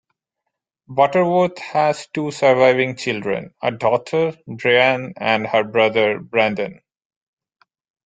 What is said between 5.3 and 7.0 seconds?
her brother, Brandon.